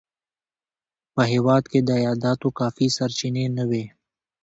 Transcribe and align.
په 1.13 1.21
هېواد 1.31 1.63
کې 1.71 1.79
د 1.87 1.89
عایداتو 2.03 2.47
کافي 2.59 2.87
سرچینې 2.97 3.45
نه 3.57 3.63
وې. 3.69 3.85